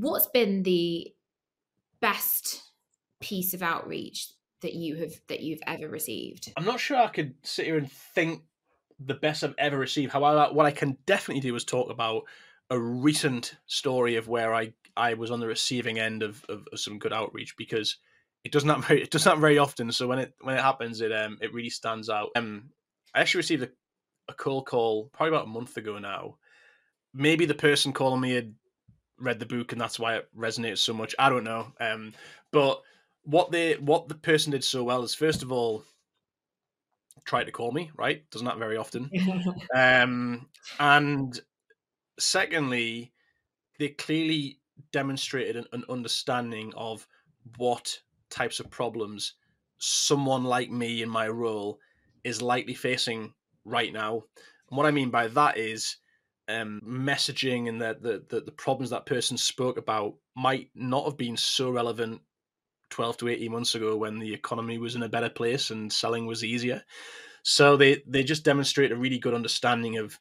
[0.00, 1.12] what's been the
[2.00, 2.62] best
[3.20, 4.28] piece of outreach
[4.62, 6.52] that you have that you've ever received?
[6.56, 8.42] I'm not sure I could sit here and think
[8.98, 10.12] the best I've ever received.
[10.12, 12.24] However, what I can definitely do is talk about
[12.68, 16.80] a recent story of where I I was on the receiving end of, of, of
[16.80, 17.96] some good outreach because
[18.44, 19.90] it does not very it does not very often.
[19.92, 22.30] So when it when it happens, it um it really stands out.
[22.36, 22.70] Um,
[23.14, 23.68] I actually received a,
[24.28, 26.36] a cold call probably about a month ago now.
[27.12, 28.54] Maybe the person calling me had
[29.20, 31.14] read the book and that's why it resonates so much.
[31.18, 31.72] I don't know.
[31.80, 32.14] Um,
[32.50, 32.82] but
[33.24, 35.84] what they what the person did so well is first of all
[37.24, 39.10] try to call me right doesn't that very often
[39.76, 40.46] um
[40.78, 41.40] and
[42.18, 43.12] secondly
[43.78, 44.58] they clearly
[44.92, 47.06] demonstrated an, an, understanding of
[47.56, 49.34] what types of problems
[49.78, 51.78] someone like me in my role
[52.24, 53.32] is likely facing
[53.64, 54.22] right now
[54.70, 55.98] and what i mean by that is
[56.50, 61.16] um, messaging and the, the, the the problems that person spoke about might not have
[61.16, 62.20] been so relevant
[62.90, 66.26] 12 to 18 months ago when the economy was in a better place and selling
[66.26, 66.82] was easier.
[67.42, 70.18] So they they just demonstrate a really good understanding of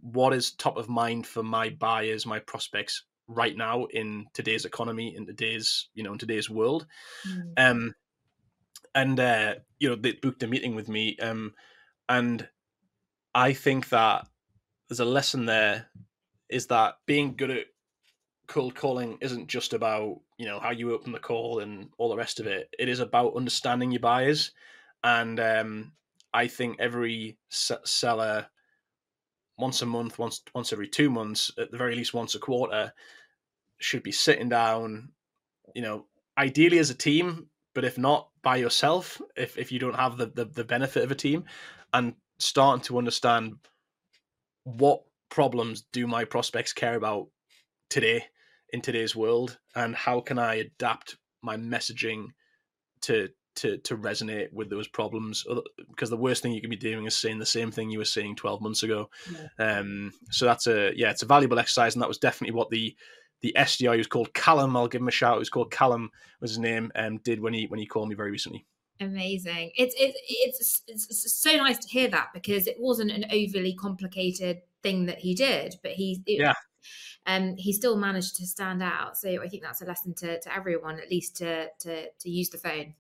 [0.00, 5.16] what is top of mind for my buyers, my prospects right now in today's economy,
[5.16, 6.86] in today's you know in today's world.
[7.26, 7.52] Mm.
[7.56, 7.94] Um,
[8.94, 11.54] and uh, you know they booked a meeting with me, um,
[12.08, 12.46] and
[13.34, 14.26] I think that
[14.94, 15.88] there's a lesson there
[16.48, 17.66] is that being good at
[18.46, 22.16] cold calling isn't just about you know how you open the call and all the
[22.16, 22.68] rest of it.
[22.78, 24.52] It is about understanding your buyers,
[25.02, 25.92] and um,
[26.32, 28.46] I think every seller
[29.58, 32.92] once a month, once once every two months, at the very least once a quarter,
[33.80, 35.10] should be sitting down.
[35.74, 36.06] You know,
[36.38, 40.26] ideally as a team, but if not by yourself, if if you don't have the
[40.26, 41.46] the, the benefit of a team,
[41.92, 43.56] and starting to understand
[44.64, 47.28] what problems do my prospects care about
[47.90, 48.24] today
[48.72, 49.58] in today's world?
[49.74, 52.26] And how can i adapt my messaging
[53.02, 55.44] to to to resonate with those problems?
[55.90, 58.04] Because the worst thing you can be doing is saying the same thing you were
[58.04, 59.10] saying 12 months ago.
[59.58, 59.78] Yeah.
[59.78, 62.96] um so that's a yeah it's a valuable exercise and that was definitely what the
[63.42, 66.58] the SDR who's called Callum I'll give him a shout who's called Callum was his
[66.58, 68.66] name um did when he when he called me very recently
[69.00, 69.72] Amazing.
[69.76, 74.58] It's it's it's it's so nice to hear that because it wasn't an overly complicated
[74.82, 76.54] thing that he did, but he it, yeah.
[77.26, 79.16] Um, he still managed to stand out.
[79.16, 82.50] So I think that's a lesson to, to everyone, at least to to to use
[82.50, 82.94] the phone.